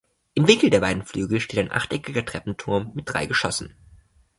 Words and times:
Im 0.33 0.47
Winkel 0.47 0.71
der 0.71 0.79
beiden 0.79 1.05
Flügel 1.05 1.39
steht 1.39 1.59
ein 1.59 1.71
achteckiger 1.71 2.25
Treppenturm 2.25 2.91
mit 2.95 3.07
drei 3.13 3.27
Geschossen. 3.27 3.75